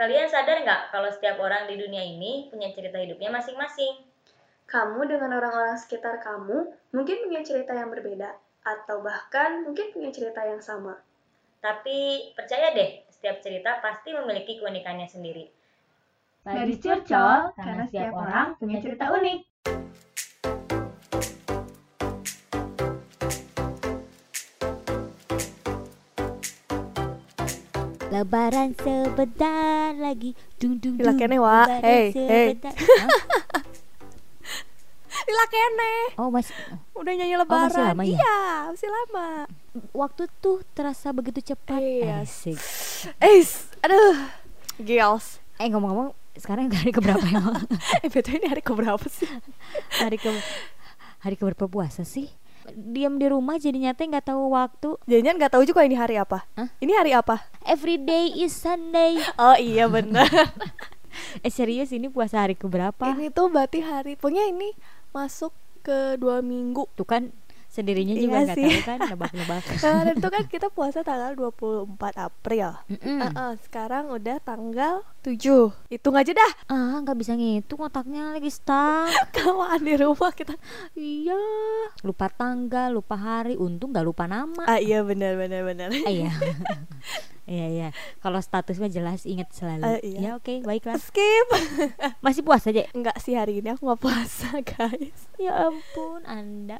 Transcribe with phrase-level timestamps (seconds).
[0.00, 4.00] Kalian sadar nggak kalau setiap orang di dunia ini punya cerita hidupnya masing-masing?
[4.64, 8.32] Kamu dengan orang-orang sekitar kamu mungkin punya cerita yang berbeda,
[8.64, 10.96] atau bahkan mungkin punya cerita yang sama.
[11.60, 15.52] Tapi percaya deh, setiap cerita pasti memiliki keunikannya sendiri.
[16.48, 19.49] Gadis Curcol, karena setiap orang punya cerita unik.
[28.10, 30.34] Lebaran sebentar lagi.
[30.58, 31.14] Dung dung dung.
[31.14, 31.66] kene, Wak.
[31.68, 32.46] Lebaran Hey, hey.
[32.50, 32.74] sebentar.
[33.00, 33.10] Hah?
[35.20, 36.54] Lila kene, Oh, masih
[36.92, 37.86] udah nyanyi masih lebaran.
[37.92, 38.18] lama ya?
[38.18, 38.38] Iya,
[38.68, 39.28] masih lama.
[39.92, 41.78] waktu tuh terasa begitu cepat.
[41.78, 42.24] Iya.
[42.24, 42.58] Asik.
[43.20, 43.46] Eh,
[43.80, 44.16] aduh,
[44.76, 45.38] girls.
[45.56, 47.62] Eh ngomong-ngomong, sekarang hari keberapa emang?
[48.02, 49.28] Eh, betul ini hari keberapa sih?
[49.92, 50.30] hari ke
[51.20, 52.26] hari keberapa puasa sih?
[52.74, 54.88] Diam di rumah jadi nyata nggak tahu waktu.
[55.06, 56.46] Jangan nggak tahu juga ini hari apa.
[56.54, 56.68] Hah?
[56.78, 57.46] Ini hari apa?
[57.64, 59.18] Every day is Sunday.
[59.40, 60.28] Oh iya benar.
[61.42, 63.02] Eh serius ini puasa hari keberapa?
[63.18, 64.70] ini tuh berarti hari, pokoknya ini
[65.10, 65.50] masuk
[65.82, 66.86] ke dua minggu.
[66.94, 67.34] Tuh kan
[67.70, 69.62] sendirinya Iya juga nggak tahu kan nebak-nebak.
[69.78, 71.86] Kemarin tuh kan kita puasa tanggal 24
[72.18, 72.74] April.
[72.90, 73.18] Mm-mm.
[73.22, 75.38] Heeh, sekarang udah tanggal 7
[75.86, 79.06] Hitung aja dah Ah nggak bisa ngitung otaknya lagi stuck.
[79.38, 80.58] Kawan di rumah kita
[80.92, 81.38] Iya,
[82.02, 84.66] lupa tanggal, lupa hari, untung nggak lupa nama.
[84.66, 86.34] Ah iya benar benar benar Ah, iya.
[87.50, 87.88] Iya iya.
[88.22, 89.82] Kalau statusnya jelas ingat selalu.
[89.82, 90.18] Ah, iya.
[90.22, 91.02] Ya oke, baiklah.
[91.02, 91.50] Skip
[92.22, 92.86] Masih puasa aja.
[92.94, 96.78] Enggak sih hari ini aku nggak puasa guys Ya ampun, Anda.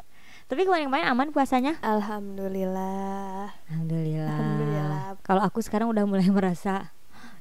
[0.51, 1.79] Tapi kemarin-kemarin aman puasanya?
[1.79, 4.35] Alhamdulillah Alhamdulillah.
[4.35, 5.03] Alhamdulillah.
[5.23, 6.91] Kalau aku sekarang udah mulai merasa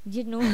[0.06, 0.38] jenuh.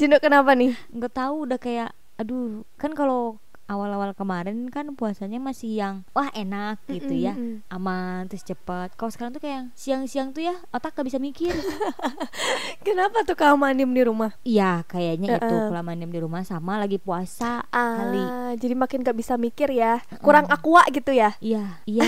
[0.00, 0.72] Jenduk kenapa nih?
[0.96, 6.78] Nggak tahu udah kayak aduh, kan kalau awal-awal kemarin kan puasanya masih yang wah enak
[6.86, 7.34] gitu ya.
[7.34, 7.66] Mm-mm.
[7.68, 8.94] Aman terus cepat.
[8.94, 11.50] Kalau sekarang tuh kayak siang-siang tuh ya otak gak bisa mikir.
[12.86, 14.30] Kenapa tuh kamu diem di rumah?
[14.46, 15.68] Iya, kayaknya itu Uh-uh.
[15.70, 18.22] kelamaan diam di rumah sama lagi puasa kali.
[18.22, 22.06] Ah, jadi makin gak bisa mikir ya Kurang aqua gitu ya Iya, iya.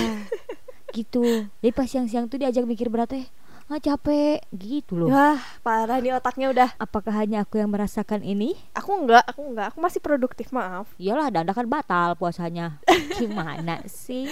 [0.97, 1.51] gitu.
[1.61, 3.27] Jadi pas siang-siang tuh diajak mikir berat eh
[3.69, 5.13] nggak capek gitu loh.
[5.13, 8.57] Wah parah nih otaknya udah Apakah hanya aku yang merasakan ini?
[8.73, 12.81] Aku enggak, aku enggak, aku masih produktif maaf Iyalah, Danda kan batal puasanya.
[13.21, 14.25] Gimana sih?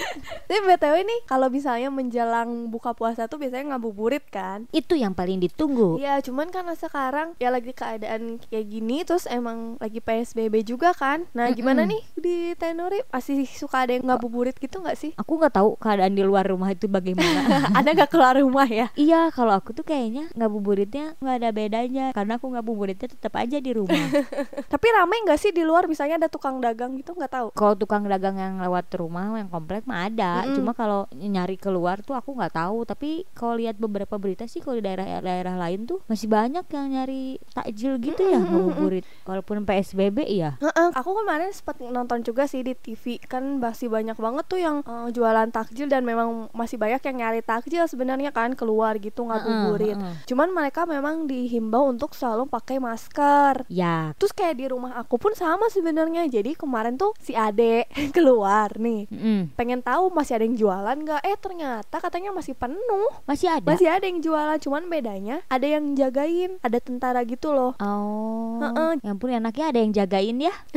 [0.49, 5.37] Tapi BTW nih kalau misalnya menjelang buka puasa tuh biasanya ngabuburit kan Itu yang paling
[5.37, 6.01] ditunggu.
[6.01, 11.29] Iya, cuman karena sekarang ya lagi keadaan kayak gini terus emang lagi PSBB juga kan.
[11.37, 11.93] Nah, gimana Mm-mm.
[11.93, 15.11] nih di Tenori masih suka ada yang ngabuburit gitu nggak sih?
[15.13, 17.69] Aku nggak tahu keadaan di luar rumah itu bagaimana.
[17.79, 18.89] ada nggak keluar rumah ya?
[18.97, 23.71] iya, kalau aku tuh kayaknya ngabuburitnya nggak ada bedanya karena aku ngabuburitnya tetap aja di
[23.73, 23.95] rumah.
[24.73, 27.47] Tapi ramai nggak sih di luar misalnya ada tukang dagang gitu nggak tahu?
[27.57, 30.45] kalau tukang dagang yang lewat rumah yang komplek mah ada.
[30.45, 30.55] Mm-mm.
[30.59, 32.85] Cuma kalau nyari keluar tuh aku nggak tahu.
[32.85, 37.41] Tapi kalau lihat beberapa berita sih kalau di daerah-daerah lain tuh masih banyak yang nyari
[37.51, 39.05] takjil gitu ya ngabuburit.
[39.25, 40.59] Walaupun PSBB ya.
[40.93, 45.09] Aku kemarin sempat nonton juga sih di TV kan masih banyak banget tuh yang eh,
[45.11, 49.97] jualan takjil dan memang masih banyak yang nyari takjil sebenarnya kan keluar gitu ngabuburit.
[49.97, 50.25] Heeh, heeh.
[50.29, 53.65] Cuman mereka memang dihimbau untuk selalu pakai masker.
[53.71, 56.29] Ya, Terus kayak di rumah aku pun sama sebenarnya.
[56.29, 59.09] Jadi kemarin tuh si Ade keluar nih.
[59.09, 59.55] mm-mm.
[59.55, 61.21] Pengen tahu masih ada yang jualan nggak?
[61.23, 63.09] Eh ternyata katanya masih penuh.
[63.25, 63.65] masih ada.
[63.65, 67.73] Masih ada yang jualan, cuman bedanya ada yang jagain, ada tentara gitu loh.
[67.79, 68.99] Oh, Heeh.
[69.01, 70.53] ya ampun enaknya ada yang jagain ya.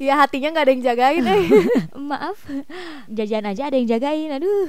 [0.00, 1.44] Ya hatinya nggak ada yang jagain eh.
[2.10, 2.38] Maaf,
[3.06, 4.30] jajan aja ada yang jagain.
[4.32, 4.66] Aduh.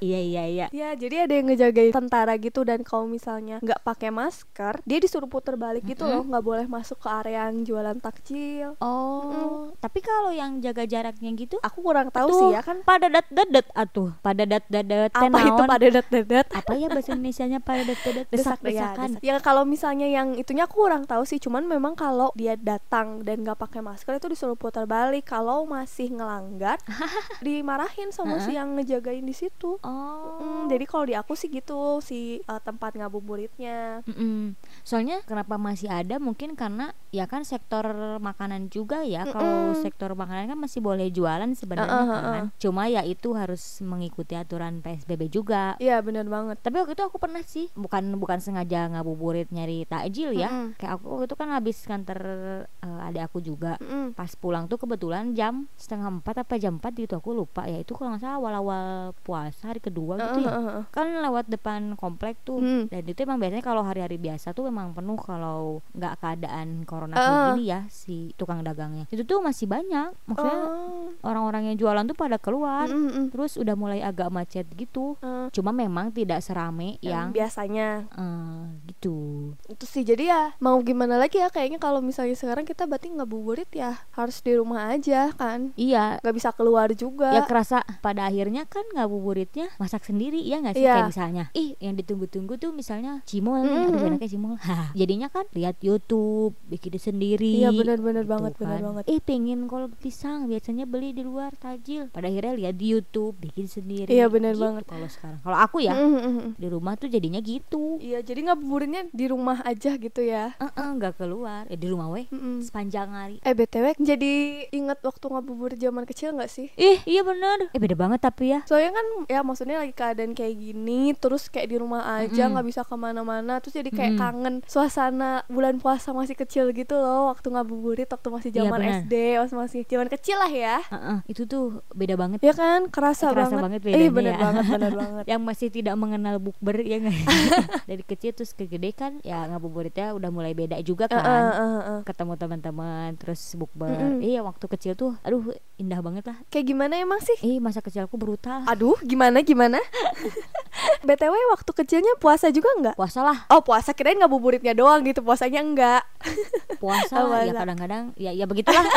[0.00, 0.66] iya iya iya.
[0.72, 5.30] Ya jadi ada yang ngejagain tentara gitu dan kalau misalnya nggak pakai masker, dia disuruh
[5.30, 8.74] puter balik gitu loh, nggak boleh masuk ke area yang jualan takjil.
[8.78, 12.82] Oh, tapi kalau yang jaga jaraknya gitu, Aku kurang tahu sih ya kan.
[12.82, 15.68] pada dat dadet atuh, pada dat dadet teh Apa itu naon?
[15.68, 16.06] pada dat
[16.50, 18.74] Apa ya bahasa Indonesianya pada dat dadet desak desakan?
[18.74, 19.20] Ya, desak.
[19.22, 23.46] Ya kalau misalnya yang itunya aku kurang tahu sih, cuman memang kalau dia datang dan
[23.46, 25.28] nggak pakai masker itu disuruh putar balik.
[25.28, 26.80] Kalau masih ngelanggar,
[27.44, 29.78] dimarahin sama si yang ngejagain di situ.
[29.80, 30.06] Oh,
[30.38, 31.67] Mm, jadi kalau di aku sih gitu
[32.00, 34.06] si uh, tempat ngabuburitnya.
[34.08, 34.56] Mm-mm.
[34.82, 37.84] Soalnya kenapa masih ada mungkin karena ya kan sektor
[38.20, 39.28] makanan juga ya.
[39.28, 39.82] Kalau Mm-mm.
[39.84, 42.32] sektor makanan kan masih boleh jualan sebenarnya Uh-uh, uh-uh.
[42.32, 42.44] kan.
[42.60, 45.76] Cuma ya itu harus mengikuti aturan PSBB juga.
[45.82, 46.60] Iya benar banget.
[46.62, 50.48] Tapi waktu itu aku pernah sih, bukan bukan sengaja ngabuburit nyari takjil ya.
[50.48, 50.80] Mm-mm.
[50.80, 52.20] Kayak aku waktu itu kan habis kantor
[52.66, 53.76] eh, adik aku juga.
[53.80, 54.16] Mm-mm.
[54.16, 57.92] Pas pulang tuh kebetulan jam setengah empat apa jam empat gitu aku lupa ya itu
[57.92, 58.84] kalau nggak salah awal-awal
[59.26, 60.84] puasa hari kedua gitu ya Uh-uh, uh-uh.
[60.94, 62.58] kan lewat depan komplek tuh.
[62.58, 62.84] Hmm.
[62.86, 67.20] dan itu emang biasanya kalau hari-hari biasa tuh memang penuh kalau nggak keadaan corona Uh.
[67.20, 69.04] kayak gini ya si tukang dagangnya.
[69.10, 71.10] Itu tuh masih banyak maksudnya Oh.
[71.22, 75.18] orang-orang yang jualan tuh pada keluar Mm, mm, terus udah mulai agak macet gitu.
[75.18, 78.06] Uh, cuma memang tidak serame yang yang biasanya.
[78.14, 79.50] Eh, gitu.
[79.66, 83.66] Gitu sih jadi ya mau gimana lagi ya kayaknya kalau misalnya sekarang kita berarti ngabuburit
[83.70, 85.74] ya harus di rumah aja kan.
[85.74, 86.22] Iya.
[86.22, 87.32] Nggak bisa keluar juga.
[87.32, 90.84] Ya kerasa pada akhirnya kan ngabuburitnya masak sendiri ya nggak sih?
[90.84, 90.94] Iya.
[90.94, 93.88] kayak misalnya ih yang ditunggu-tunggu tuh misalnya cimol nih Mm-mm.
[93.90, 94.54] aduh enaknya cimol.
[94.66, 97.58] Hah, jadinya kan lihat YouTube bikin sendiri.
[97.58, 98.84] Iya benar-benar gitu banget benar kan.
[98.84, 99.04] banget.
[99.06, 102.08] Eh pengen kol pisang biasanya beli di luar tajil.
[102.08, 104.08] Pada akhirnya lihat di YouTube bikin sendiri.
[104.08, 104.84] Iya, bener Gitu banget.
[104.86, 105.40] kalau sekarang.
[105.40, 106.50] Kalau aku ya Mm, mm, mm.
[106.56, 107.98] di rumah tuh jadinya gitu.
[107.98, 110.54] Iya jadi ngabuburitnya di rumah aja gitu ya?
[110.74, 111.66] Nggak keluar.
[111.66, 112.60] Ya di rumah weh Mm-mm.
[112.60, 113.36] sepanjang hari.
[113.40, 114.32] Eh btw jadi
[114.70, 116.70] inget waktu ngabuburit zaman kecil nggak sih?
[116.74, 118.60] Ih iya bener eh beda banget tapi ya.
[118.64, 122.80] Soalnya kan ya maksudnya lagi keadaan kayak gini Terus kayak di rumah aja nggak bisa
[122.80, 123.60] ke mana-mana.
[123.60, 124.22] Terus jadi kayak Mm-mm.
[124.22, 128.92] kangen suasana bulan puasa masih kecil gitu loh Waktu ngabuburit waktu masih Iya, zaman benar.
[128.98, 130.76] SD Waktu masih zaman kecil lah ya.
[130.82, 132.40] Heeh, itu tuh beda banget.
[132.40, 132.88] Ya kan?
[132.88, 134.38] Kerasa, Kerasa banget, banget Eh bedanya bener ya.
[134.40, 135.24] banget bener banget.
[135.26, 137.16] Yang masih tidak mengenal bukber ya nggak?
[137.90, 141.42] Dari kecil terus ke gede kan ya ngabuburitnya udah mulai beda juga Eh, kan.
[141.44, 142.00] eh, eh, eh.
[142.02, 143.90] ketemu teman-teman terus bukber.
[143.90, 144.20] Mm-mm.
[144.20, 145.44] iya waktu kecil tuh aduh
[145.76, 146.38] indah banget lah.
[146.48, 147.36] Kayak gimana emang sih?
[147.40, 148.64] eh masa kecilku brutal.
[148.64, 149.76] Aduh gimana gimana
[151.18, 152.94] BTW waktu kecilnya puasa juga nggak?
[152.94, 153.50] puasa lah.
[153.50, 156.06] Oh puasa kirain ngabuburitnya doang gitu Puasanya enggak
[156.82, 158.86] puasa Oh, ya kadang-kadang ya ya begitulah.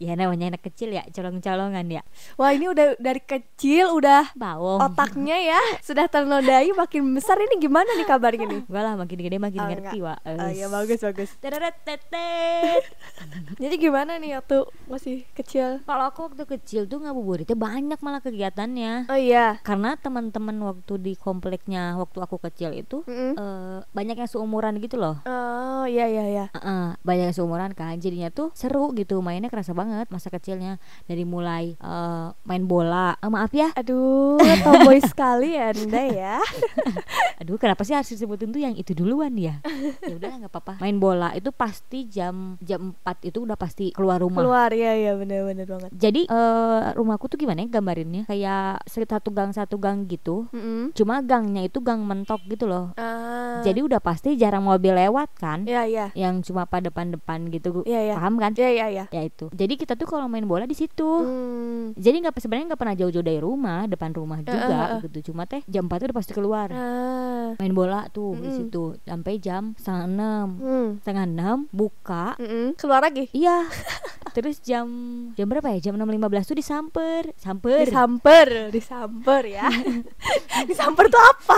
[0.00, 2.00] Ya namanya anak kecil ya colong-colongan ya.
[2.40, 7.36] Wah ini udah dari kecil udah bawong otaknya ya Sudah ternodai makin besar.
[7.36, 8.60] Ini gimana nih kabarnya nih?
[8.64, 11.36] Enggak lah makin gede makin Oh, ngerti wa Oh iya bagus bagus.
[13.60, 15.84] Jadi gimana nih waktu masih kecil?
[15.84, 19.12] Kalau aku waktu kecil tuh ngabuburitnya banyak malah kegiatannya.
[19.12, 19.60] Oh iya.
[19.60, 21.12] Karena teman-teman waktu di
[21.98, 23.32] waktu aku kecil itu Mm-mm.
[23.34, 25.18] eh, banyak yang seumuran gitu loh.
[25.26, 27.96] Oh iya iya iya Heeh, banyak yang seumuran kan.
[27.98, 30.78] Jadinya tuh seru gitu, mainnya kerasa banget masa kecilnya.
[31.10, 33.16] Dari mulai eh, main bola.
[33.18, 33.72] Eh, maaf ya.
[33.74, 36.36] Aduh tomboy sekali ya anda ya
[37.40, 39.64] Aduh, kenapa sih harus disebutin tuh yang itu duluan ya?
[40.04, 40.72] ya udah nggak apa-apa.
[40.84, 44.44] Main bola itu pasti jam jam 4 itu udah pasti keluar rumah.
[44.44, 48.28] Keluar ya ya bener-bener banget Jadi eh, rumahku tuh gimana ya gambarinnya?
[48.28, 50.44] Kayak satu gang satu gang gitu.
[50.52, 50.92] Mm-mm.
[50.92, 52.92] Cuma gangnya itu gang mentok gitu loh.
[52.94, 53.64] Ah.
[53.64, 55.64] Jadi udah pasti jarang mobil lewat kan?
[55.64, 57.80] Ya ya Yang cuma pada depan-depan gitu.
[57.82, 58.52] Ya ya Paham kan?
[58.52, 59.48] Ya ya ya Ya itu.
[59.50, 61.08] Jadi kita tuh kalau main bola di situ.
[61.08, 61.96] Hmm.
[61.96, 65.00] Jadi nggak sebenarnya nggak pernah jauh-jauh dari rumah, depan rumah Eh, juga eh, eh.
[65.02, 65.32] gitu.
[65.32, 66.68] Cuma teh jam 4 tuh udah pasti keluar.
[66.70, 67.56] Ah.
[67.56, 68.56] Main bola tuh di Mm-mm.
[68.58, 70.46] situ sampai jam setengah enam.
[70.58, 70.88] Hmm.
[71.00, 72.36] Setengah enam buka.
[72.36, 72.76] Mm-mm.
[72.76, 73.64] Keluar lagi Iya.
[74.30, 74.86] Terus jam
[75.34, 75.90] jam berapa ya?
[75.90, 77.22] Jam 6.15 tuh disamper.
[77.36, 77.84] Samper.
[77.88, 79.66] Disamper Disamper ya
[80.68, 81.56] Disamper tuh apa?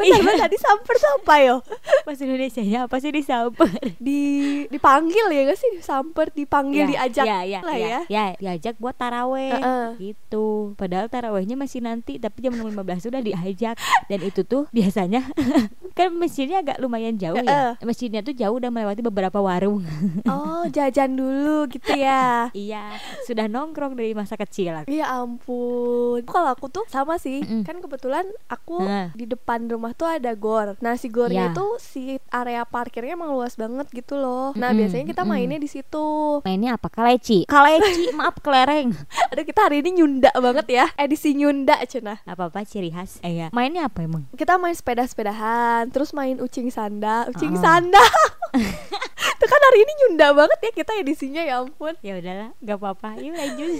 [0.00, 0.18] Iya.
[0.18, 1.56] Bentar-bentar disamper tuh apa yo?
[2.02, 3.70] Bahasa Indonesia-nya apa sih disamper?
[4.00, 4.20] Di
[4.68, 5.70] Dipanggil ya gak sih?
[5.78, 9.86] Disamper Dipanggil Ya, diajak ya, ya, lah ya, ya ya, diajak buat taraweh Heeh.
[10.00, 10.74] gitu.
[10.74, 13.76] Padahal tarawehnya masih nanti, tapi jam 6.15 sudah diajak.
[14.08, 15.24] Dan itu tuh biasanya
[15.98, 17.78] kan masjidnya agak lumayan jauh ya.
[17.82, 19.84] Masjidnya tuh jauh udah melewati beberapa warung.
[20.26, 24.88] Oh jajan dulu gitu ya iya, sudah nongkrong dari masa kecil aku.
[24.88, 27.62] Iya ampun Kalau aku tuh sama sih Mm-mm.
[27.62, 29.12] Kan kebetulan aku Nah.
[29.12, 31.50] di depan rumah tuh ada gor Nah si gornya Ya.
[31.50, 35.66] itu si area parkirnya emang luas banget gitu loh Nah Mm-mm, biasanya kita mainnya di
[35.66, 36.88] situ Mainnya apa?
[36.88, 37.44] Kaleci.
[37.44, 38.94] Kaleci, maaf kelereng.
[39.28, 43.18] Aduh kita hari ini nyunda banget ya Edisi nyunda cina Apa-apa ciri khas.
[43.20, 43.48] Eh ya.
[43.50, 44.24] Mainnya apa emang?
[44.32, 47.62] Kita main sepeda-sepedahan Terus main ucing sanda Ucing Uh-uh.
[47.62, 48.04] sanda
[49.54, 53.08] kan hari ini nyunda banget ya kita edisinya ya ampun Ya udahlah, gak apa-apa.
[53.16, 53.70] Yuk lanjut.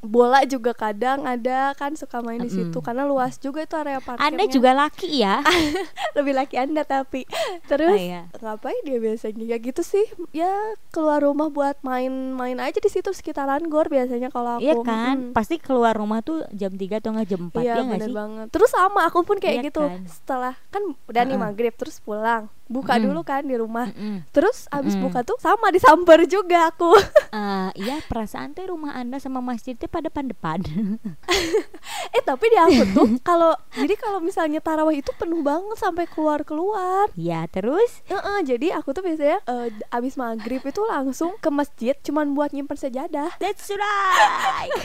[0.00, 2.78] Bola juga kadang ada kan suka main di situ.
[2.80, 5.44] Karena luas juga itu area parkirnya Anda juga laki ya?
[6.16, 7.22] lebih laki anda tapi
[7.66, 8.26] terus Oh, iya.
[8.34, 10.50] ngapain dia biasanya ya gitu sih ya
[10.88, 15.16] keluar rumah buat main-main aja di situ sekitaran gor biasanya kalau aku Iya kan?
[15.20, 15.32] Mm.
[15.32, 18.16] Pasti keluar rumah tuh jam 3 atau enggak jam 4 Iya ya nggak bener sih?
[18.16, 20.00] banget Terus sama aku pun kayak Iya gitu kan?
[20.06, 21.42] Setelah kan udah nih Heeh.
[21.42, 23.10] maghrib Terus pulang Buka Mm-mm.
[23.10, 23.90] dulu kan di rumah.
[23.90, 24.30] Mm-mm.
[24.30, 25.10] Terus abis Mm-mm.
[25.10, 26.94] buka tuh sama disamper juga aku.
[27.30, 30.66] Eh, iya perasaan teh rumah anda sama masjidnya pada depan-depan
[32.16, 37.06] Eh tapi di aku tuh kalau Jadi kalau misalnya tarawih itu penuh banget sampai keluar-keluar.
[37.14, 38.02] Ya terus?
[38.10, 42.74] Heeh, jadi aku tuh biasanya eh, abis maghrib itu langsung ke masjid cuman buat nyimpen
[42.74, 43.30] sejadah.
[43.38, 44.74] That's right!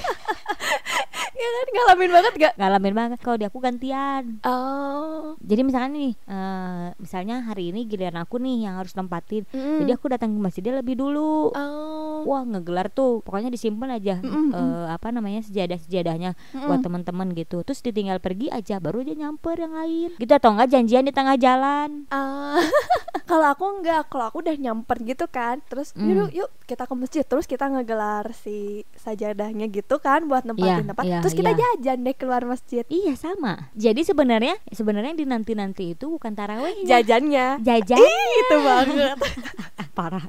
[1.36, 1.66] Ya kan?
[1.76, 2.54] Ngalamin banget gak?
[2.56, 3.20] ngalamin banget.
[3.20, 4.40] Kalau di aku gantian.
[4.48, 5.36] Oh.
[5.44, 9.84] Jadi misalnya nih eh, misalnya hari ini giliran aku nih yang harus nempatin mm.
[9.84, 14.50] jadi aku datang ke masjidnya lebih dulu Oh wah ngegelar tuh pokoknya disimpan aja Mm-mm,
[14.50, 16.66] eh, apa namanya sejadah sejadahnya Mm-mm.
[16.66, 20.72] buat teman-teman gitu terus ditinggal pergi aja baru dia nyamper yang lain gitu atau enggak
[20.72, 22.62] janjian di tengah jalan Ah,
[23.26, 25.58] Kalau aku enggak, kalau aku udah nyamper gitu kan.
[25.66, 26.14] Terus Hmm.
[26.14, 27.26] yuk yuk kita ke masjid.
[27.26, 31.04] Terus kita ngegelar si sajadahnya gitu kan buat nempatin Iya, tempat.
[31.10, 31.58] iya, Terus kita iya.
[31.58, 32.86] jajan deh keluar masjid.
[32.86, 33.74] Iya sama.
[33.74, 37.65] Jadi sebenarnya sebenarnya di nanti nanti itu bukan taraweh Jajannya.
[37.66, 37.98] Jajan
[38.46, 39.18] Itu banget.
[39.98, 40.26] parah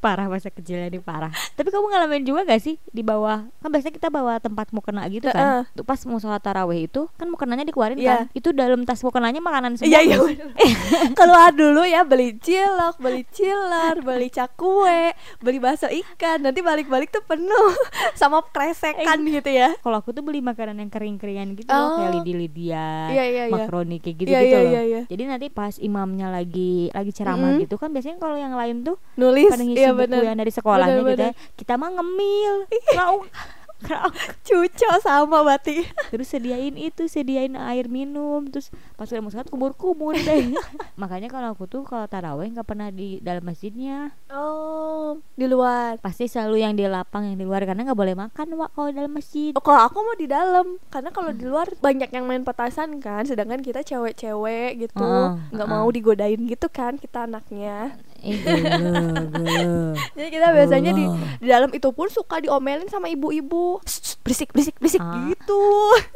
[0.00, 3.94] parah masa kecilnya ini parah tapi kamu ngalamin juga gak sih di bawah kan biasanya
[3.94, 7.96] kita bawa tempat mukena gitu kan Tuh pas mau sholat taraweh itu kan mukenanya dikeluarin
[7.96, 8.24] Iya.
[8.24, 10.16] kan itu dalam tas mukenanya makanan semua Iya iya.
[10.16, 10.48] Bener.
[11.18, 16.40] Keluar dulu ya beli cilok, beli cilar, beli cakwe, beli bakso ikan.
[16.40, 17.70] Nanti balik-balik tuh penuh
[18.16, 19.76] sama kresekan gitu ya.
[19.78, 21.76] kalau aku tuh beli makanan yang kering-keringan gitu Oh.
[21.76, 23.52] loh kayak lidi-lidian Iya iya iya.
[23.52, 25.00] makaroni kayak gitu Iya, gitu iya, loh iya, iya.
[25.06, 27.62] jadi nanti pas imamnya lagi lagi ceramah Mm-mm.
[27.62, 30.22] gitu kan biasanya kalau yang lain tuh Nulis pada ngisi iya buku bener.
[30.24, 32.54] yang dari sekolahnya gitu Bener, ya kita mah ngemil.
[32.90, 33.24] Krauk,
[33.80, 34.12] krauk.
[34.44, 35.84] Cuco sama Bati.
[36.12, 38.44] terus sediain itu sediain air minum.
[38.48, 38.68] Terus
[38.98, 40.52] pas udah mau sholat kumur-kumur deh.
[41.00, 44.12] Makanya kalau aku tuh kalau taraweh nggak pernah di dalam masjidnya.
[44.28, 45.96] Oh, di luar.
[46.00, 47.64] pasti selalu yang di lapang yang di luar.
[47.64, 49.52] Karena nggak boleh makan wak kalau dalam masjid.
[49.56, 50.66] Oh, kalau aku mau di dalam.
[50.92, 53.24] Karena kalau di luar banyak yang main petasan kan.
[53.24, 55.00] Sedangkan kita cewek-cewek gitu.
[55.00, 55.80] Heeh, nggak heeh.
[55.80, 58.92] mau digodain gitu kan kita anaknya eh gelo,
[59.26, 59.74] gelo.
[60.12, 61.04] jadi kita biasanya di
[61.38, 65.26] di dalam itu pun suka diomelin sama ibu-ibu "Shh, shh, berisik berisik berisik Ah.
[65.26, 65.64] gitu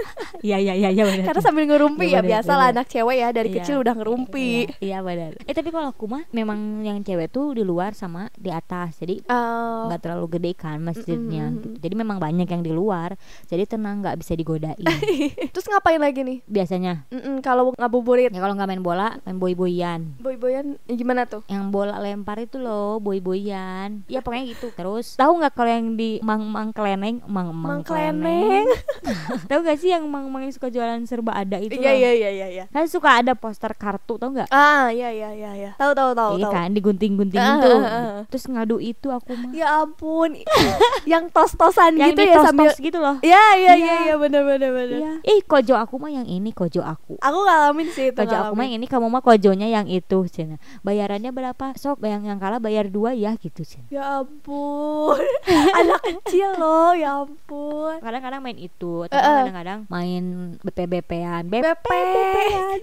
[0.47, 2.75] iya iya iya iya benar karena sambil ngerumpi Iya, ya bener, biasa lah bener.
[2.75, 3.57] anak cewek ya dari Iya.
[3.57, 5.33] kecil udah ngerumpi Iya, iya benar.
[5.41, 8.97] Eh tapi kalau aku mah memang yang cewek tuh di luar sama di atas.
[8.97, 11.49] Jadi Oh, nggak terlalu gede kan masjidnya.
[11.49, 11.63] Mm-mm.
[11.65, 11.77] gitu.
[11.81, 13.17] Jadi memang banyak yang di luar.
[13.45, 14.77] Jadi tenang nggak bisa digodain.
[15.55, 20.19] terus ngapain lagi nih Biasanya Mm-mm, kalau ngabuburit ya kalau nggak main bola main boy-boyan.
[20.19, 24.03] boy-boyan ya gimana tuh Yang bola lempar itu loh boy-boyan.
[24.07, 24.71] Ya pokoknya gitu.
[24.71, 28.67] Terus tahu nggak kalau yang di mang-mang keleneng, mang-mang Mang Kleneng.
[29.51, 32.47] tahu nggak sih yang mang-mang yang suka jualan serba ada itu iya iya iya iya
[32.49, 34.49] iya Kan suka ada poster kartu tau nggak?
[34.49, 37.77] ah iya iya iya iya tahu tahu tahu Iya tahu kan digunting-guntingin Ah, tuh.
[37.77, 38.19] ah, ah.
[38.27, 39.51] Terus ngadu itu aku mah.
[39.53, 40.31] Ya ampun,
[41.05, 43.17] yang tos-tosan gitu ya tos sambil gitu loh.
[43.21, 43.77] Ya ya Iya.
[43.77, 44.99] ya ya benar benar benar.
[44.99, 45.13] Iya.
[45.27, 47.19] Ih, kojo aku mah yang ini, kojo aku.
[47.19, 48.17] Aku ngalamin sih itu.
[48.17, 50.57] Kojo aku mah yang ini, kamu mah kojonya yang itu, cina.
[50.81, 51.75] Bayarannya berapa?
[51.85, 53.85] Sok, yang yang kalah bayar dua ya gitu, cina.
[53.93, 55.21] Ya ampun,
[55.85, 58.01] anak kecil loh, ya ampun.
[58.01, 59.37] Kadang-kadang main itu, atau eh.
[59.45, 60.57] kadang-kadang main.
[60.65, 61.11] BP.
[61.53, 61.89] BP.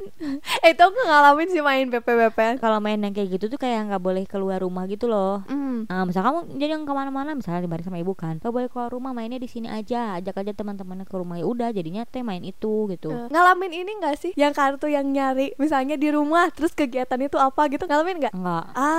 [0.65, 2.39] eh itu aku ngalamin sih main BP BP.
[2.61, 5.41] Kalau main yang kayak gitu tuh kayak nggak boleh keluar rumah gitu loh.
[5.49, 5.89] Hmm.
[5.89, 8.93] Nah, misal kamu jadi yang ke mana-mana, misalnya dibareng sama ibu kan, gak boleh keluar
[8.93, 12.45] rumah, mainnya di sini aja, ajak aja teman-temannya ke rumah ya udah, jadinya teh main
[12.45, 13.09] itu gitu.
[13.09, 17.37] Eh, ngalamin ini gak sih yang kartu yang nyari misalnya di rumah terus kegiatan itu
[17.39, 18.65] apa gitu ngalamin nggak Enggak.
[18.73, 18.90] ah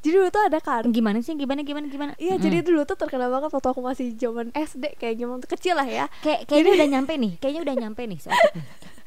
[0.00, 1.34] jadi dulu tuh ada kartu Gimana sih?
[1.34, 2.12] Gimana gimana gimana?
[2.18, 2.44] Iya Mm-mm.
[2.44, 6.06] jadi dulu tuh terkenal banget waktu aku masih zaman SD kayak gimana kecil lah ya
[6.20, 8.18] kayak kayaknya udah nyampe nih kayaknya udah nyampe nih.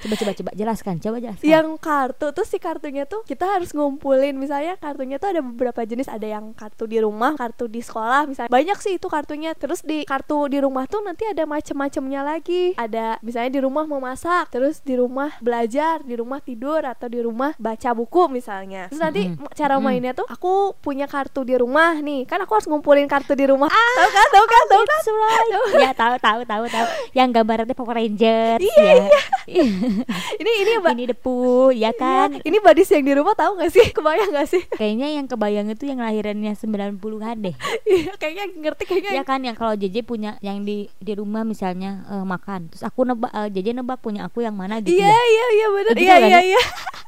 [0.02, 1.46] Coba coba coba jelaskan coba jelaskan.
[1.46, 4.36] Yang kartu tuh si kartunya tuh kita harus ngumpulin.
[4.36, 8.52] Misalnya kartunya tuh ada beberapa jenis ada yang kartu di rumah kartu di sekolah misalnya.
[8.52, 9.52] Banyak sih itu kartunya.
[9.56, 12.76] Terus di kartu di rumah tuh nanti ada macem-macemnya lagi.
[12.76, 17.20] Ada misalnya di rumah mau masak terus di rumah belajar di rumah tidur atau di
[17.24, 18.92] rumah baca buku misalnya.
[18.92, 19.52] Terus nanti Mm-mm.
[19.56, 22.28] cara mainnya tuh aku punya kartu di rumah nih.
[22.28, 23.68] Kan aku harus ngumpulin kartu di rumah.
[23.72, 25.02] Tahu kan tahu kan tahu kan?
[25.06, 25.82] right.
[25.82, 26.86] ya tahu tahu tahu tahu
[27.16, 29.64] yang gambarnya Power Rangers Iya, ya
[30.42, 33.86] ini ini mbak ini depu ya kan ini badis yang di rumah tahu nggak sih
[33.94, 39.12] kebayang nggak sih kayaknya yang kebayang itu yang lahirannya 90-an deh Iya, kayaknya ngerti kayaknya
[39.22, 43.06] ya kan yang kalau JJ punya yang di di rumah misalnya eh, makan terus aku
[43.06, 45.94] nebak eh, JJ nebak punya aku yang mana gitu Iya ya iya iya benar.
[45.96, 46.40] Iya iya ya?
[46.42, 46.62] iya.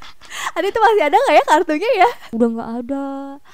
[0.57, 2.09] Ada itu masih ada nggak ya kartunya ya?
[2.27, 3.05] udah nggak ada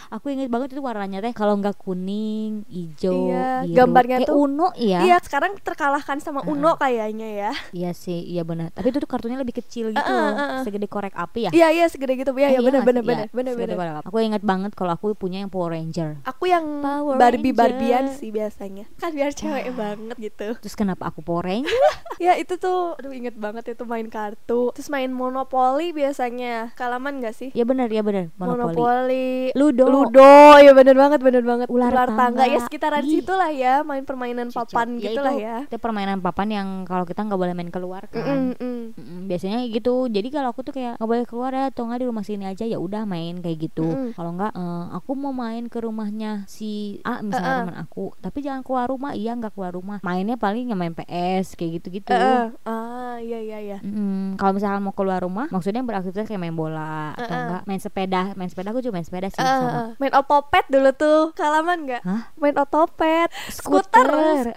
[0.09, 4.39] aku inget banget itu warnanya teh kalau nggak kuning hijau Iya, biru gambarnya kayak tuh-
[4.39, 7.51] uno ya Iya sekarang terkalahkan sama Uno kayaknya ya.
[7.71, 8.71] Iya sih, iya benar.
[8.71, 10.61] Tapi itu tuh kartunya lebih kecil gitu, Uh, uh, uh, uh.
[10.63, 11.51] segede korek api ya.
[11.51, 12.31] Iya iya segede gitu.
[12.31, 13.93] Iya Eh, iya benar nggak benar benar Iya, benar benar.
[14.01, 16.23] Aku ingat banget kalau aku punya yang Power Ranger.
[16.23, 17.57] Aku yang Power Barbie Ranger.
[17.57, 18.85] Barbian sih biasanya.
[18.95, 20.47] Kan biar cewek banget gitu.
[20.57, 21.71] Terus kenapa aku Power Ranger?
[22.21, 24.71] Ya itu tuh aduh inget banget itu main kartu.
[24.71, 26.71] Terus main Monopoly biasanya.
[26.93, 27.49] Kalaman gak sih?
[27.57, 28.29] ya benar, ya benar.
[28.37, 28.77] Monopoli.
[28.77, 29.29] Monopoly.
[29.57, 29.85] Ludo.
[29.89, 31.67] Ludo, ya bener banget, bener banget.
[31.73, 32.45] Ular tangga.
[32.45, 33.17] ya sekitaran Ih.
[33.17, 34.69] situ lah ya, main permainan Cicak.
[34.69, 35.57] papan Ya gitu itu, lah ya.
[35.65, 38.21] Itu permainan papan yang kalau kita nggak boleh main keluar kan.
[38.21, 38.81] Mm, mm.
[38.93, 42.07] Mm-mm, biasanya gitu jadi kalau aku tuh kayak nggak boleh keluar ya atau nggak di
[42.07, 44.09] rumah sini aja ya udah main kayak gitu Mm-mm.
[44.13, 47.61] kalau nggak eh, aku mau main ke rumahnya si A misalnya Uh-uh.
[47.65, 51.55] teman aku tapi jangan keluar rumah iya nggak keluar rumah mainnya paling ya main PS
[51.55, 52.45] kayak gitu gitu Eh, eh.
[52.67, 53.77] ah iya iya iya
[54.35, 57.39] kalau misalnya mau keluar rumah maksudnya beraktivitas kayak main bola bola atau Uh-uh.
[57.39, 58.21] enggak main sepeda?
[58.35, 59.95] Main sepeda aku juga main sepeda sih Eh, sama.
[59.97, 61.21] Main otopet dulu tuh.
[61.33, 62.21] Kalaman nggak Hah?
[62.35, 63.29] main otopet.
[63.47, 64.07] Skuter.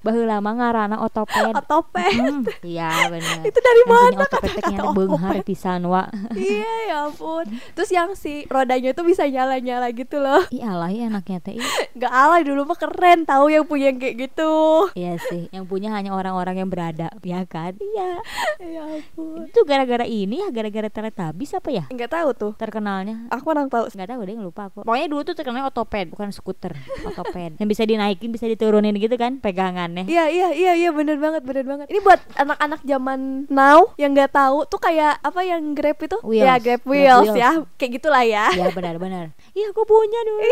[0.02, 2.12] Baheula lama ngarana otoped otopet.
[2.12, 3.40] Hmm, iya bener.
[3.42, 4.26] Itu dari yang mana
[4.66, 5.46] nyana beunghar otopet?
[5.46, 6.02] pisan wa
[6.36, 7.46] iya ya ampun.
[7.72, 10.42] Terus yang si rodanya itu bisa nyala nyala gitu loh.
[10.50, 11.56] Ih alay anaknya teh
[11.94, 14.54] nggak alay dulu mah keren tahu yang punya yang kayak gitu.
[14.92, 17.78] Iya sih yang punya hanya orang-orang yang beradab ya kan?
[17.78, 18.10] Iya.
[18.58, 19.46] Ya ampun.
[19.46, 23.90] Itu gara-gara ini ya gara-gara Teletubbies apa ya nggak tahu tuh terkenalnya aku orang tahu
[23.90, 26.70] nggak tahu deh lupa aku pokoknya dulu tuh terkenalnya otoped bukan skuter
[27.02, 31.42] otoped yang bisa dinaikin bisa diturunin gitu kan pegangannya Iya iya iya iya bener banget
[31.42, 31.86] bener banget.
[31.90, 36.14] Ini buat anak-anak zaman now yang nggak tahu tuh kayak apa yang Grab itu?
[36.22, 36.46] Wheels.
[36.46, 37.36] Ya Grab Grab Wheels, Wheels.
[37.36, 37.50] ya.
[37.74, 38.44] Kayak gitulah ya.
[38.52, 39.32] Iya benar-benar.
[39.50, 40.44] Iya aku punya dulu.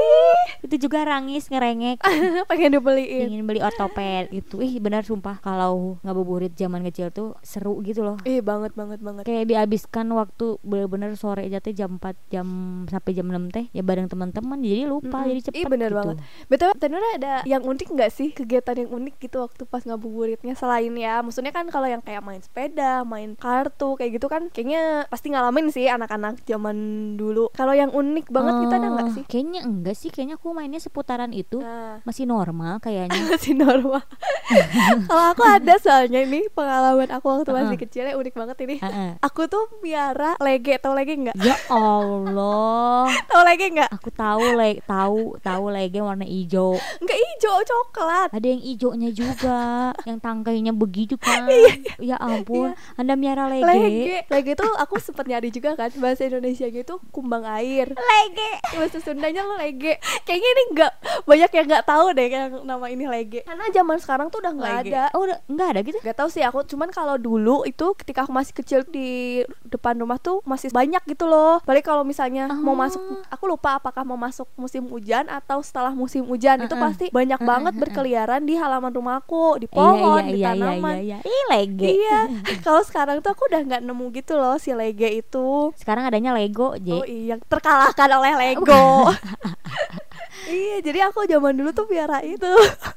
[0.64, 2.00] Itu juga rangis ngerengek
[2.50, 3.28] Pengen dibeliin.
[3.30, 4.58] ingin beli otoped gitu.
[4.58, 8.16] Ih benar sumpah kalau ngabuburit zaman kecil tuh seru gitu loh.
[8.24, 9.28] Ih banget banget banget.
[9.28, 12.46] Kayak dihabiskan waktu bener-bener sore aja teh jam 4 jam
[12.86, 15.28] sampai jam 6 teh ya bareng teman-teman jadi lupa Mm-mm.
[15.28, 15.98] jadi cepet Ih bener gitu.
[15.98, 16.16] banget.
[16.46, 20.92] Betul, Tenura ada yang unik nggak sih kegiatan yang unik gitu waktu pas ngabuburitnya selain
[20.92, 25.28] ya, maksudnya kan kalau yang kayak main sepeda, main kartu kayak gitu kan, kayaknya pasti
[25.28, 26.76] ngalamin sih anak-anak zaman
[27.14, 27.48] dulu.
[27.50, 29.24] Kalau yang unik banget kita ada nggak Eh, sih?
[29.26, 33.20] Kayaknya enggak sih, kayaknya aku mainnya seputaran itu Nah, masih normal kayaknya.
[33.30, 34.02] masih normal.
[35.08, 37.82] Kalau aku ada soalnya ini pengalaman aku waktu masih Heeh.
[37.82, 38.76] kecil ya unik banget ini.
[38.78, 39.10] Heeh.
[39.20, 41.33] Aku tuh miara lege, tau lege nggak?
[41.34, 43.10] Ya Allah.
[43.30, 43.90] Tau lege nggak?
[43.90, 46.78] Aku tahu le tahu tahu lege warna hijau.
[47.02, 48.30] Nggak hijau, coklat.
[48.30, 51.50] Ada yang hijaunya juga, yang tangkainya begitu kan.
[51.98, 53.66] ya ampun, Anda miara lege.
[53.66, 57.90] Lege, lege tuh aku sempet nyari juga kan bahasa Indonesia gitu kumbang air.
[57.90, 58.52] Lege.
[58.78, 59.98] Bahasa Sundanya lo lege.
[60.22, 60.92] Kayaknya ini nggak
[61.26, 63.42] banyak yang nggak tahu deh yang nama ini lege.
[63.42, 65.02] Karena zaman sekarang tuh udah nggak ada.
[65.18, 65.98] Oh, udah enggak ada gitu.
[65.98, 70.22] Gak tahu sih aku cuman kalau dulu itu ketika aku masih kecil di depan rumah
[70.22, 71.60] tuh masih banyak gitu loh.
[71.62, 72.78] Balik kalau misalnya mau Oh.
[72.78, 76.84] masuk aku lupa apakah mau masuk musim hujan atau setelah musim hujan itu Uh-uh.
[76.84, 77.82] pasti banyak Uh-uh, banget uh-uh.
[77.82, 80.94] berkeliaran di halaman rumahku, di pohon, di iya, iya, tanaman.
[80.98, 81.18] iya, iya.
[81.22, 81.88] Ih, lege.
[81.90, 82.20] Iya,
[82.64, 85.72] kalau sekarang tuh aku udah nggak nemu gitu loh si Lege itu.
[85.74, 86.88] Sekarang adanya Lego, J.
[86.92, 89.08] Oh iya, terkalahkan oleh Lego.
[90.50, 92.48] iya, jadi aku zaman dulu tuh piara itu.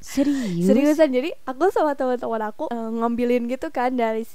[0.04, 0.68] Serius?
[0.68, 4.28] Seriusan, jadi aku sama teman-teman aku eh, ngambilin gitu kan dari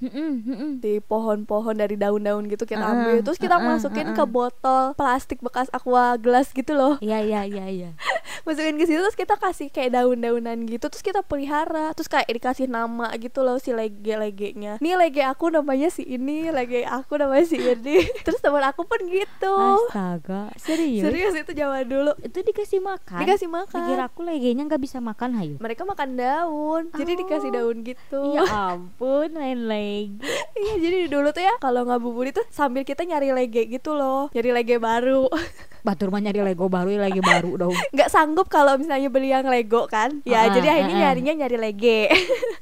[0.81, 4.17] di pohon-pohon dari daun-daun gitu kita Uh-uh, ambil, terus kita uh-uh, masukin uh-uh.
[4.17, 6.99] ke botol plastik bekas aqua gelas gitu loh.
[6.99, 7.89] Iya, iya, iya, iya.
[8.47, 12.67] Masukin ke situ terus kita kasih kayak daun-daunan gitu, terus kita pelihara, terus kayak dikasih
[12.67, 14.81] nama gitu loh si lege-legenya.
[14.83, 18.03] Nih lege aku namanya si ini, lege aku namanya si ini.
[18.25, 19.55] terus teman aku pun gitu.
[19.87, 21.07] Astaga, serius?
[21.07, 22.11] Serius itu zaman dulu.
[22.19, 23.02] Itu dikasih makan?
[23.03, 23.77] Dikasih makan.
[23.79, 25.55] Dikira aku legenya nggak bisa makan, hayu.
[25.57, 27.19] Mereka makan daun, jadi Oh.
[27.19, 28.21] dikasih daun gitu.
[28.33, 30.23] Ya ampun, main lege.
[30.53, 34.51] Iya, jadi dulu tuh ya kalau ngabuburit tuh sambil kita nyari lege gitu loh, nyari
[34.53, 35.27] lege baru.
[35.83, 37.75] Batur mah nyari Lego baru, lagi baru dong.
[37.91, 40.23] Nggak sanggup kalau misalnya beli yang Lego kan?
[40.23, 41.01] Ya, Ah, jadi akhirnya ah.
[41.03, 42.07] nyarinya nyari lege.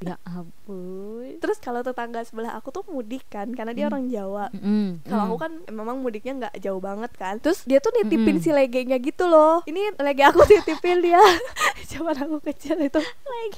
[0.02, 0.50] Ya ampun.
[1.42, 4.54] Terus kalau tetangga sebelah aku tuh mudik kan, karena dia orang Jawa.
[4.54, 5.28] Mm-mm, Kalau mm.
[5.32, 7.40] aku kan memang mudiknya nggak jauh banget kan.
[7.42, 8.46] Terus dia tuh nitipin Mm-mm.
[8.46, 9.66] si legenya gitu loh.
[9.66, 11.22] Ini lege aku titipin dia.
[11.92, 13.02] Zaman aku kecil itu.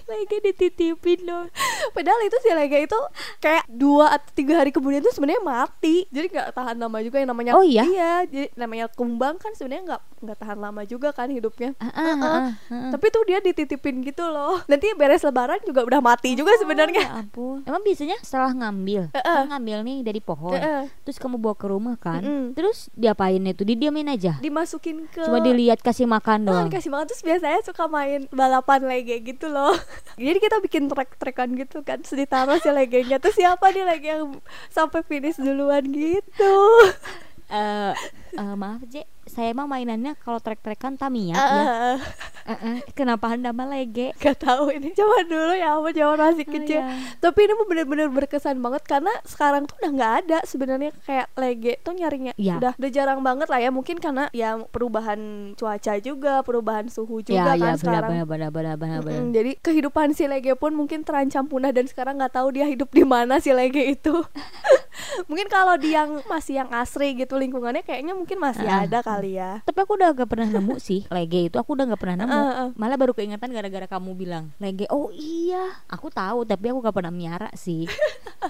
[0.04, 1.48] lagi dititipin dong.
[1.92, 3.00] Padahal itu si lege itu
[3.44, 6.06] kayak dua atau tiga hari kemudian tuh sebenarnya mati.
[6.10, 7.52] Jadi nggak tahan lama juga yang namanya.
[7.58, 7.84] Oh iya?
[7.84, 8.14] Iya.
[8.30, 11.76] Jadi namanya kumbang kan sebenarnya nggak nggak tahan lama juga kan hidupnya.
[11.78, 12.92] Ah, ah, ah, ah, ah.
[12.96, 14.64] Tapi tuh dia dititipin gitu loh.
[14.72, 17.03] Nanti beres lebaran juga udah mati juga sebenarnya.
[17.04, 17.62] Ya ampun.
[17.64, 19.36] Emang biasanya setelah ngambil, Heeh.
[19.38, 20.88] kan ngambil nih dari pohon, Heeh.
[21.04, 22.46] terus kamu bawa ke rumah kan, Mm-mm.
[22.54, 23.62] terus diapain itu?
[23.62, 24.40] Didiamin aja.
[24.40, 26.66] Dimasukin ke Cuma dilihat kasih makan doang.
[26.66, 29.76] dikasih makan terus biasanya suka main balapan lege gitu loh
[30.18, 34.40] jadi kita bikin trek-trekan gitu kan terus ditaruh si legenya terus siapa nih lege yang
[34.70, 36.56] sampai finish duluan gitu
[37.54, 37.94] Eh,
[38.34, 41.38] eh, maaf J, saya mah mainannya kalau trek-trekan Tamiya ya.
[41.38, 41.98] Ah,
[42.44, 44.12] Eh, eh, kenapa anda mah lege?
[44.18, 46.92] gak tahu ini zaman dulu ya apa zaman masih kecil iya.
[47.18, 51.96] tapi ini bener-bener berkesan banget karena sekarang tuh udah nggak ada sebenarnya kayak lege tuh
[51.96, 52.60] nyarinya Iya.
[52.60, 55.20] udah udah jarang banget lah ya mungkin karena ya perubahan
[55.56, 59.22] cuaca juga perubahan suhu juga ya, kan ya, sekarang benar, benar, benar, benar, benar.
[59.24, 62.92] Mm-mm, jadi kehidupan si Lege pun mungkin terancam punah dan sekarang nggak tahu dia hidup
[62.92, 64.20] di mana si Lege itu.
[65.26, 68.84] mungkin kalau di yang masih yang asri gitu lingkungannya kayaknya mungkin masih Ah.
[68.84, 69.60] ada kali ya.
[69.62, 72.32] Tapi aku udah gak pernah nemu sih lege itu aku udah gak pernah nemu.
[72.32, 72.70] Ah, ah.
[72.74, 74.86] Malah baru keingetan gara-gara kamu bilang lege.
[74.88, 77.86] Oh iya, aku tahu tapi aku gak pernah miara sih.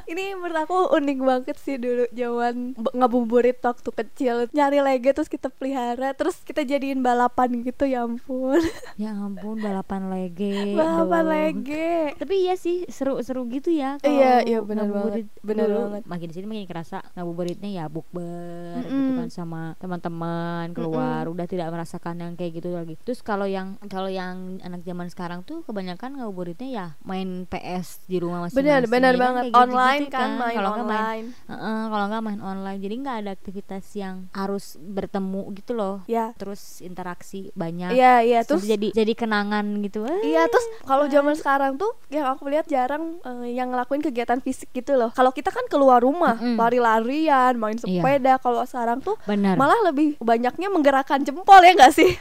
[0.04, 5.48] Ini menurut aku unik banget sih dulu be- ngabuburit waktu kecil Nyari lege terus kita
[5.48, 8.58] pelihara Terus kita jadiin balapan gitu ya ampun
[8.98, 11.32] ya ampun balapan lege Balapan aduh.
[11.32, 15.80] lege tapi iya sih seru-seru gitu ya kalau Iya, iya, benar banget, benar dulu.
[15.88, 16.04] banget.
[16.06, 19.22] makin di sini makin kerasa ngabuburitnya ya bukber gitu Mm-mm.
[19.22, 22.98] kan sama teman-teman keluar udah tidak merasakan yang kayak gitu lagi.
[23.06, 28.18] Terus kalau yang kalau yang anak zaman sekarang tuh kebanyakan ngabuburitnya ya main PS di
[28.18, 28.66] rumah masing-masing.
[28.66, 29.22] Bener, bener ya kan?
[29.22, 29.44] banget.
[29.44, 31.26] Gitu-gitu Online kan, main kalau nggak main online.
[31.46, 32.80] Heeh, kalau nggak main online.
[32.82, 35.96] Jadi nggak ada aktivitas yang harus bertemu gitu loh.
[36.10, 37.94] Ya, terus interaksi banyak.
[37.94, 38.40] Iya, iya.
[38.42, 40.08] Terus Terus jadi jadi kenangan gitu.
[40.08, 44.40] Eh, Iya terus kalau zaman sekarang tuh yang aku lihat jarang eh, yang ngelakuin kegiatan
[44.40, 45.12] fisik gitu loh.
[45.12, 46.56] Kalau kita kan keluar rumah, Mm-mm.
[46.56, 47.84] lari-larian, main Iya.
[48.00, 48.34] sepeda.
[48.38, 52.12] Kalau sekarang tuh benar malah lebih banyaknya menggerakkan jempol ya gak sih?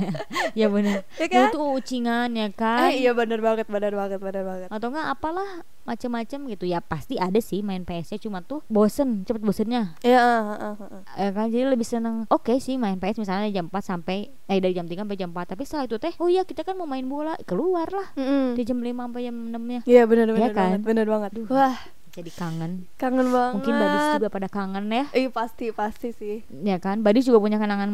[0.58, 1.50] ya benar ya kan?
[1.50, 4.68] tuh ucingan ya kan Eh iya bener banget, bener banget, bener banget.
[4.68, 5.50] atau enggak apalah
[5.82, 10.20] macam-macam gitu ya pasti ada sih main PS nya cuma tuh bosen cepet bosennya Iya,
[10.20, 11.02] eh, eh, eh, eh.
[11.18, 14.70] ya kan jadi lebih seneng oke sih main PS misalnya jam 4 sampai eh dari
[14.70, 17.02] jam 3 sampai jam 4 tapi setelah itu teh oh iya kita kan mau main
[17.02, 18.52] bola keluar lah Mm-mm.
[18.52, 20.68] di jam 5 sampai jam 6 nya Iya bener bener Iya kan?
[20.68, 21.30] banget, bener banget.
[21.48, 21.76] Wah
[22.10, 23.52] jadi kangen kangen banget.
[23.54, 26.36] mungkin badis juga pada kangen ya Iya pasti pasti sih.
[26.60, 27.88] ya kan Badis juga punya kenangan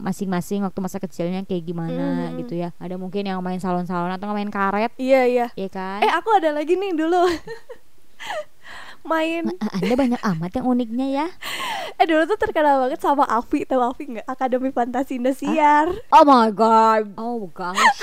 [0.00, 2.40] masing-masing waktu masa kecilnya kayak gimana Mm.
[2.40, 5.46] gitu ya ada mungkin yang main salon-salon atau main karet Iya iya.
[5.52, 7.22] ya kan Eh aku ada lagi nih dulu.
[9.02, 11.26] main Ah, Anda banyak amat yang uniknya ya
[11.94, 16.50] eh dulu tuh terkenal banget sama Avi tahu Avi nggak Akademi Fantasi Indosiar Oh my
[16.50, 17.14] god.
[17.16, 17.78] Oh gosh.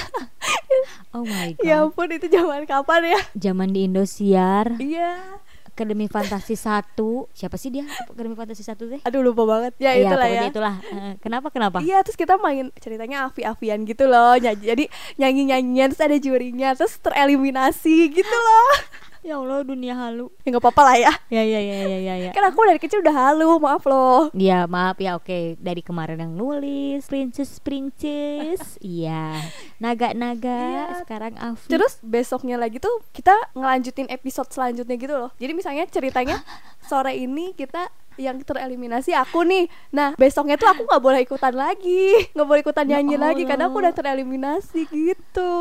[1.12, 1.64] Oh my god.
[1.64, 5.40] ya ampun itu zaman kapan ya Zaman di Indosiar, iya
[5.76, 6.96] Akademi Fantasi 1.
[7.36, 7.84] Siapa sih dia?
[8.08, 9.00] Akademi Fantasi 1 teh?
[9.04, 10.76] aduh lupa banget ya Iya, itulah ya itulah.
[10.88, 11.84] Eh, kenapa kenapa?
[11.84, 14.84] Iya terus kita main ceritanya avi-avian gitu loh nyanyi, Jadi
[15.20, 18.72] nyanyi-nyanyian terus ada jurinya Terus tereliminasi gitu loh
[19.26, 20.30] Ya Allah, dunia halu.
[20.46, 22.32] Ya gak apa-apa lah ya Ya ya ya ya ya ya.
[22.32, 25.18] Kan aku dari kecil udah halu maaf loh Iya, maaf ya.
[25.18, 28.78] Oke, dari kemarin yang nulis Princess Princess.
[28.86, 29.34] Iya.
[29.82, 30.86] Naga-naga, Iya.
[31.02, 31.74] sekarang Afi.
[31.74, 36.38] Terus besoknya lagi tuh kita ngelanjutin episode selanjutnya gitu loh Jadi misalnya ceritanya
[36.86, 39.68] sore ini kita yang tereliminasi aku nih.
[39.92, 42.32] Nah besoknya tuh aku nggak boleh ikutan lagi.
[42.36, 45.54] Nggak boleh ikutan Ya nyanyi lagi Karena aku udah tereliminasi gitu.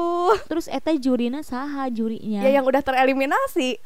[0.48, 2.42] Terus eta jurina saha jurinya?
[2.42, 3.78] Ya yang udah tereliminasi.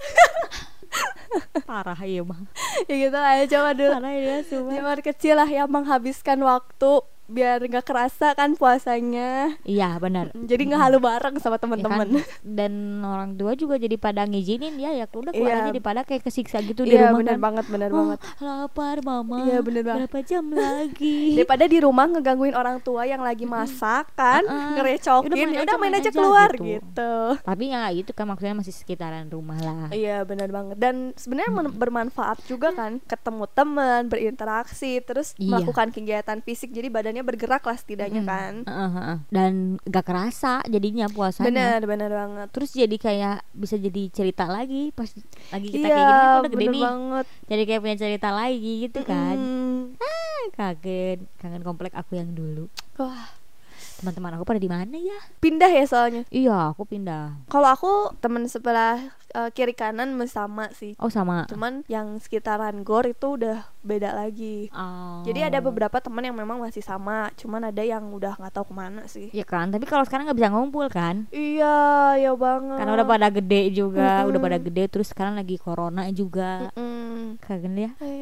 [1.69, 2.49] Parah ya, Bang.
[2.89, 3.93] Ya gitu lah ya coba dulu.
[4.01, 4.37] Parah ya.
[4.49, 10.33] Zaman kecil lah yang menghabiskan waktu biar nggak kerasa kan puasanya Iya, benar.
[10.35, 11.63] jadi nggak halu bareng sama Ya kan?
[11.69, 12.09] teman-teman
[12.43, 15.37] dan orang tua juga jadi pada ngizinin ya ya udah Iya.
[15.37, 18.19] keluar aja daripada kayak kesiksa gitu di iya rumah bener kan banget bener Oh, banget
[18.39, 20.01] lapar mama Iya, bener banget.
[20.03, 24.75] berapa jam lagi daripada di rumah ngegangguin orang tua yang lagi masak kan Uh-uh.
[24.75, 26.65] ngerecokin Udah main ya aja, udah main, main aja aja keluar gitu.
[26.71, 27.15] gitu,
[27.45, 31.75] tapi ya gitu kan maksudnya masih sekitaran rumah lah Iya benar banget dan sebenarnya men-
[31.75, 35.51] bermanfaat juga kan ketemu teman berinteraksi terus Iya.
[35.53, 38.31] melakukan kegiatan fisik jadi badannya bergerak lah setidaknya Mm-mm.
[38.31, 38.53] kan.
[38.65, 39.19] Heeh, heeh.
[39.31, 39.53] dan
[39.85, 41.49] gak kerasa jadinya puasanya.
[41.49, 42.49] Benar benar banget.
[42.51, 45.09] Terus jadi kayak bisa jadi cerita lagi pas
[45.49, 46.83] lagi kita iya kayak gini kan udah gede nih.
[46.83, 47.27] banget.
[47.47, 49.37] Jadi kayak punya cerita lagi gitu kan.
[49.37, 49.81] Mm.
[49.99, 51.19] Ah, kaget.
[51.39, 52.67] Kangen komplek aku yang dulu.
[52.99, 53.38] Wah
[53.99, 58.45] teman-teman aku pada di mana ya pindah ya soalnya iya aku pindah kalau aku temen
[58.45, 63.67] sebelah eh, kiri kanan masih sama sih oh sama cuman yang sekitaran gor itu udah
[63.81, 65.23] beda lagi Oh.
[65.23, 68.75] jadi ada beberapa teman yang memang masih sama cuman ada yang udah nggak tahu ke
[68.75, 71.27] mana sih Ya kan, tapi kalau sekarang nggak bisa ngumpul kan?
[71.31, 71.77] iya
[72.17, 74.29] ya banget Karena udah pada gede juga, Mm-mm.
[74.31, 76.69] udah pada gede terus sekarang lagi corona juga.
[76.75, 77.39] Mm-mm.
[77.39, 77.91] Kangen ya.
[77.99, 78.18] Eh, mm.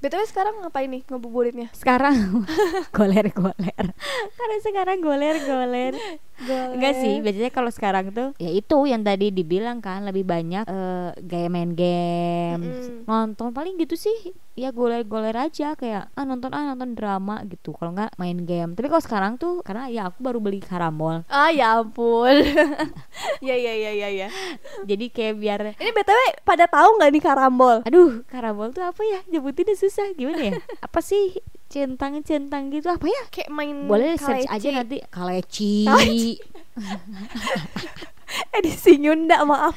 [0.00, 2.46] Btw sekarang ngapain nih ngebuburitnya Sekarang
[2.96, 3.86] goler-goler.
[4.38, 5.94] Karena sekarang goler-goler.
[6.40, 11.10] Enggak sih, biasanya kalau sekarang tuh ya itu yang tadi dibilang kan lebih banyak eh,
[11.20, 13.04] gaya main game, Mm-mm.
[13.04, 14.32] nonton paling gitu sih.
[14.56, 17.72] Ya goler-goler aja kayak ah nonton ah nonton drama gitu.
[17.72, 18.72] Kalau nggak main game.
[18.72, 21.24] Tapi kalau sekarang tuh karena ya aku baru beli karambol.
[21.28, 22.34] ah ya ampun
[23.46, 24.28] ya ya ya ya ya
[24.84, 29.20] Jadi kayak biar ini btw pada tahu nggak nih karambol Aduh, karambol tuh apa ya?
[29.28, 30.52] Nyebutinnya susah gimana ya?
[30.80, 31.40] apa sih
[31.70, 33.22] centang-centang gitu apa ya?
[33.30, 34.50] kayak main Boleh search kaleci.
[34.50, 35.74] aja nanti kaleci.
[35.86, 36.30] Kaleci.
[38.56, 39.74] edisi Nyunda maaf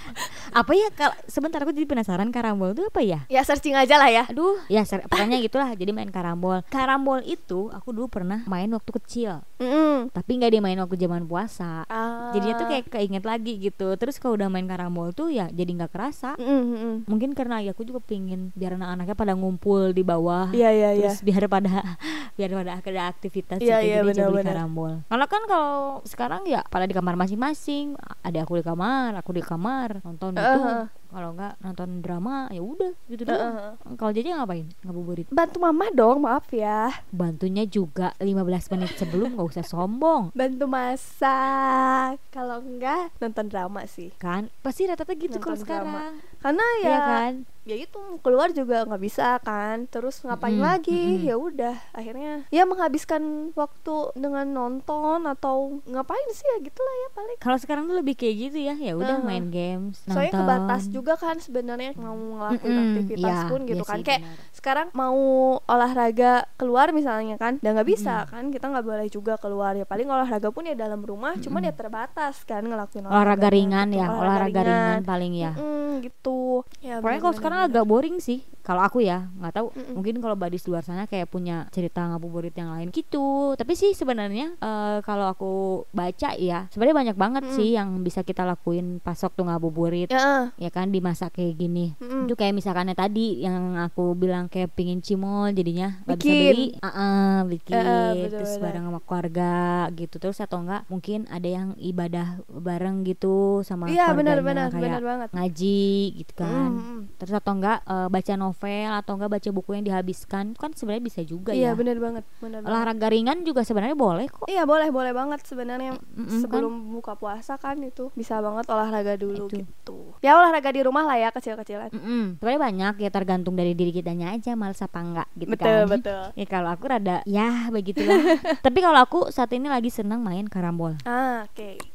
[0.53, 0.87] apa ya?
[0.93, 3.25] Kal sebentar aku jadi penasaran karambol tuh apa ya?
[3.25, 5.73] ya searching aja lah ya Aduh, ya ser- pokoknya gitulah.
[5.73, 6.61] Jadi main karambol.
[6.69, 10.09] Karambol itu aku dulu pernah main waktu kecil, Mm-mm.
[10.09, 11.83] tapi nggak dimain waktu zaman puasa.
[11.87, 12.29] Ah.
[12.31, 13.97] Jadinya tuh kayak keinget lagi gitu.
[13.97, 16.37] Terus kalau udah main karambol tuh ya jadi nggak kerasa.
[16.37, 16.95] Mm-mm, mm-mm.
[17.09, 20.53] Mungkin karena ya aku juga pingin biar anak-anaknya pada ngumpul di bawah.
[20.53, 21.09] Iya iya iya.
[21.09, 21.97] terus biar pada
[22.37, 24.45] biar pada ada aktivitas Iya, gitu, iya, jadi beli benar-benar.
[24.45, 29.31] karambol karena kan kalau sekarang ya pada di kamar masing-masing ada aku di kamar aku
[29.37, 30.83] di kamar nonton gitu Heeh.
[31.13, 33.95] Kalau enggak nonton drama ya udah gitu doang Heeh.
[33.95, 36.89] kalau jajan ngapain ngabuburit Bantu mama dong, maaf ya.
[37.09, 38.33] bantunya juga 15
[38.73, 42.17] menit sebelum nggak usah sombong Bantu masak.
[42.29, 44.09] Kalau enggak nonton drama sih.
[44.17, 48.99] kan pasti rata-rata gitu kalau sekarang Karena ya Iya kan ya itu keluar juga nggak
[48.99, 51.27] bisa kan terus ngapain Mm-mm, lagi mm-mm.
[51.31, 53.23] ya udah akhirnya ya menghabiskan
[53.55, 58.35] waktu dengan nonton atau ngapain sih ya gitulah ya paling kalau sekarang tuh lebih kayak
[58.35, 59.23] gitu ya ya udah Heeh.
[59.23, 63.83] main games soalnya nonton kebatas juga kan sebenarnya mau ngelakuin Mm-mm, aktivitas iya, pun gitu
[63.83, 63.97] iya kan.
[63.99, 64.37] sih, kayak benar.
[64.51, 65.19] sekarang mau
[65.65, 68.31] olahraga keluar misalnya kan udah nggak bisa Mm-mm.
[68.31, 69.73] kan kita nggak boleh juga keluar.
[69.73, 71.69] Ya paling olahraga pun ya dalam rumah cuman Mm-mm.
[71.69, 74.99] ya terbatas kan ngelakuin olahraga olahraganya ringan gitu, ya olahraga ringan.
[75.03, 75.51] paling ya.
[75.53, 76.63] Mm-mm, gitu.
[76.79, 79.93] Ya Pokoknya kalau sekarang agak boring sih kalau aku ya nggak tahu Mm-mm.
[79.93, 84.55] mungkin kalau badis luar sana kayak punya cerita ngabuburit yang lain gitu tapi sih sebenarnya
[84.55, 85.51] eh, kalau aku
[85.89, 87.53] baca ya sebenarnya banyak banget Mm.
[87.53, 91.91] sih yang bisa kita lakuin pas waktu ngabuburit ya ya kan di masa kayak gini
[91.93, 92.23] mm-mm.
[92.23, 96.87] itu kayak misalkannya tadi yang aku bilang kayak pingin cimol jadinya nggak bisa beli ah
[96.87, 98.63] ah, bikin Eh, eh, terus betul-betul.
[98.63, 99.53] bareng sama keluarga
[99.91, 104.81] gitu terus atau enggak mungkin ada yang ibadah bareng gitu sama iya keluarganya benar-benar kayak
[104.81, 105.83] benar banget ngaji
[106.15, 106.99] gitu kan Mm-mm.
[107.17, 111.21] terus atau enggak eh, baca novel atau enggak baca buku yang dihabiskan kan sebenarnya bisa
[111.21, 112.69] juga Iya ya benar banget, benar banget.
[112.69, 117.55] olahraga ringan juga sebenarnya boleh kok Iya boleh boleh banget sebenarnya Mm-mm, sebelum buka puasa
[117.55, 119.57] kan itu bisa banget olahraga dulu Itu.
[119.59, 119.97] gitu.
[120.19, 121.91] Ya olahraga di rumah lah ya kecil-kecilan.
[121.91, 122.37] Mm-mm.
[122.37, 126.23] sebenarnya banyak ya tergantung dari diri kitanya aja males apa enggak gitu betul kan betul.
[126.39, 128.17] ya kalau aku rada ya begitulah
[128.65, 131.92] tapi kalau aku saat ini lagi senang main karambol Ah oke.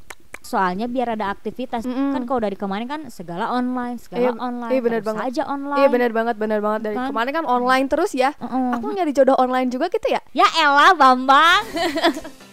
[0.48, 2.10] Soalnya biar ada aktivitas Mm-mm.
[2.10, 5.24] kan kalau dari kemarin kan segala online Iya, segala online iya, bener terus banget.
[5.28, 7.06] aja online Iya benar banget benar banget dari Kan?
[7.06, 8.32] kemarin kan online terus ya.
[8.34, 8.72] Mm-mm.
[8.74, 10.24] Aku nyari jodoh online juga gitu ya.
[10.32, 11.62] ya elah bambang